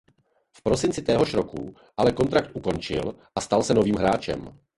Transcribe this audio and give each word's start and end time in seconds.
V 0.51 0.61
prosinci 0.61 1.01
téhož 1.01 1.33
roku 1.33 1.75
ale 1.97 2.11
kontrakt 2.11 2.51
ukončil 2.55 3.15
a 3.35 3.41
stal 3.41 3.63
se 3.63 3.73
volným 3.73 3.95
hráčem. 3.95 4.59